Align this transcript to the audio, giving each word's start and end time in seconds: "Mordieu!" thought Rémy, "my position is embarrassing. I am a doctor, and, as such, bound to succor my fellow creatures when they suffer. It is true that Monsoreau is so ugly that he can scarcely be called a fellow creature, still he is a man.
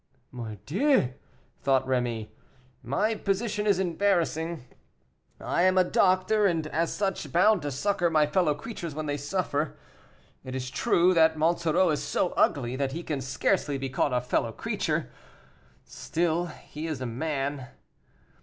"Mordieu!" 0.31 1.13
thought 1.61 1.85
Rémy, 1.85 2.29
"my 2.81 3.13
position 3.13 3.67
is 3.67 3.77
embarrassing. 3.77 4.65
I 5.39 5.61
am 5.61 5.77
a 5.77 5.83
doctor, 5.83 6.47
and, 6.47 6.65
as 6.65 6.91
such, 6.91 7.31
bound 7.31 7.61
to 7.61 7.69
succor 7.69 8.09
my 8.09 8.25
fellow 8.25 8.55
creatures 8.55 8.95
when 8.95 9.05
they 9.05 9.17
suffer. 9.17 9.77
It 10.43 10.55
is 10.55 10.71
true 10.71 11.13
that 11.13 11.37
Monsoreau 11.37 11.91
is 11.91 12.01
so 12.03 12.29
ugly 12.31 12.75
that 12.77 12.93
he 12.93 13.03
can 13.03 13.21
scarcely 13.21 13.77
be 13.77 13.89
called 13.89 14.13
a 14.13 14.21
fellow 14.21 14.51
creature, 14.51 15.11
still 15.85 16.47
he 16.47 16.87
is 16.87 16.99
a 16.99 17.05
man. 17.05 17.67